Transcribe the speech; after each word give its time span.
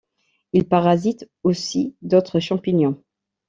Il 0.53 0.67
parasite 0.67 1.29
aussi 1.43 1.95
d'autres 2.01 2.39
champignons. 2.39 2.99